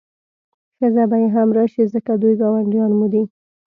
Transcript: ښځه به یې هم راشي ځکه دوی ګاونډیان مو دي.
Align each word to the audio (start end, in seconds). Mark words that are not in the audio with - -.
ښځه 0.77 1.03
به 1.09 1.17
یې 1.21 1.29
هم 1.35 1.49
راشي 1.57 1.83
ځکه 1.93 2.11
دوی 2.21 2.33
ګاونډیان 2.41 2.91
مو 2.97 3.07
دي. 3.13 3.23